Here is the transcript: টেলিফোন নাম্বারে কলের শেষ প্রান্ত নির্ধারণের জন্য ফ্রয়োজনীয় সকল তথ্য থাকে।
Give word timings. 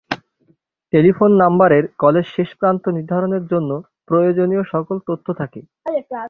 টেলিফোন 0.93 1.31
নাম্বারে 1.35 1.77
কলের 1.97 2.27
শেষ 2.35 2.49
প্রান্ত 2.55 2.83
নির্ধারণের 2.87 3.43
জন্য 3.45 3.71
ফ্রয়োজনীয় 4.07 4.63
সকল 4.73 4.97
তথ্য 5.07 5.27
থাকে। 5.33 5.59